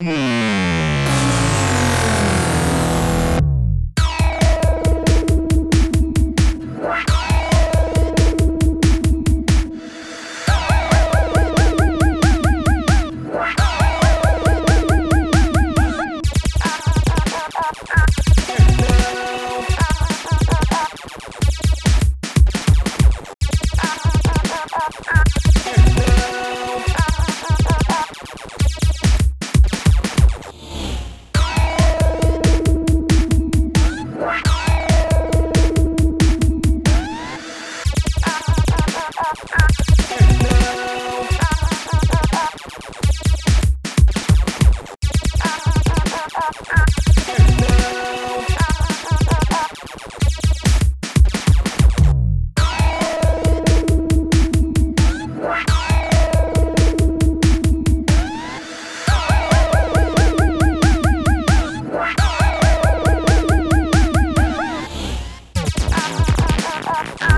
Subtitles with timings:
[0.00, 0.37] Hmm.
[67.00, 67.37] Oh,